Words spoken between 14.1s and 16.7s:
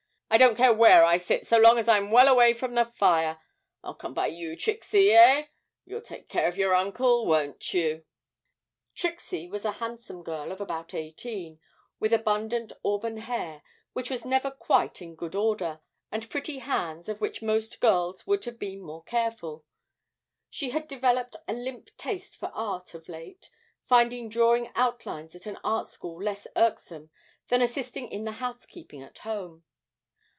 never quite in good order, and pretty